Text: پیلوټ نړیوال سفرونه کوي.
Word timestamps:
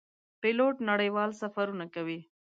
پیلوټ 0.41 0.75
نړیوال 0.89 1.29
سفرونه 1.41 1.85
کوي. 1.95 2.19